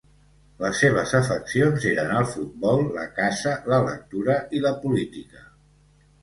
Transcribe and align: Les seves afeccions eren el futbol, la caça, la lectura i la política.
Les 0.61 0.77
seves 0.83 1.11
afeccions 1.17 1.85
eren 1.91 2.13
el 2.21 2.25
futbol, 2.31 2.81
la 2.95 3.05
caça, 3.19 3.53
la 3.75 3.79
lectura 3.91 4.39
i 4.59 4.63
la 4.65 4.73
política. 4.87 5.47